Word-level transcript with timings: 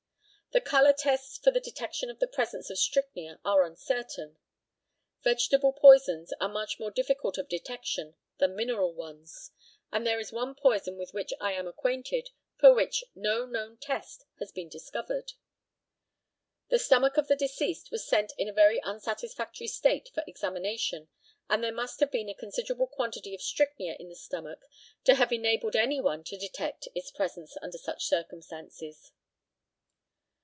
The 0.53 0.59
colour 0.59 0.91
tests 0.91 1.37
for 1.37 1.49
the 1.49 1.61
detection 1.61 2.09
of 2.09 2.19
the 2.19 2.27
presence 2.27 2.69
of 2.69 2.77
strychnia 2.77 3.39
are 3.45 3.63
uncertain. 3.63 4.35
Vegetable 5.23 5.71
poisons 5.71 6.33
are 6.41 6.49
more 6.77 6.91
difficult 6.91 7.37
of 7.37 7.47
detection 7.47 8.15
than 8.37 8.57
mineral 8.57 8.93
ones, 8.93 9.51
and 9.93 10.05
there 10.05 10.19
is 10.19 10.33
one 10.33 10.53
poison 10.55 10.97
with 10.97 11.13
which 11.13 11.31
I 11.39 11.53
am 11.53 11.69
acquainted 11.69 12.31
for 12.57 12.73
which 12.73 13.05
no 13.15 13.45
known 13.45 13.77
test 13.77 14.25
has 14.39 14.51
been 14.51 14.67
discovered. 14.67 15.31
The 16.67 16.79
stomach 16.79 17.15
of 17.15 17.29
the 17.29 17.37
deceased 17.37 17.89
was 17.89 18.05
sent 18.05 18.33
in 18.37 18.49
a 18.49 18.53
very 18.53 18.81
unsatisfactory 18.83 19.67
state 19.67 20.09
for 20.13 20.25
examination, 20.27 21.07
and 21.49 21.63
there 21.63 21.71
must 21.71 22.01
have 22.01 22.11
been 22.11 22.27
a 22.27 22.33
considerable 22.33 22.87
quantity 22.87 23.33
of 23.33 23.41
strychnia 23.41 23.95
in 24.01 24.09
the 24.09 24.15
stomach 24.17 24.59
to 25.05 25.15
have 25.15 25.31
enabled 25.31 25.77
any 25.77 26.01
one 26.01 26.25
to 26.25 26.37
detect 26.37 26.89
its 26.93 27.09
presence 27.09 27.55
under 27.61 27.77
such 27.77 28.03
circumstances. 28.03 29.13